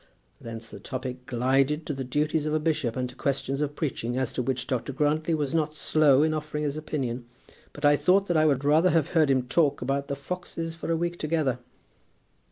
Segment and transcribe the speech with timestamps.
[0.39, 4.17] Thence the topic glided to the duties of a bishop and to questions of preaching,
[4.17, 4.91] as to which Dr.
[4.93, 7.25] Grantly was not slow in offering his opinion.
[7.71, 10.91] But I thought that I would rather have heard him talk about the foxes for
[10.91, 11.59] a week together."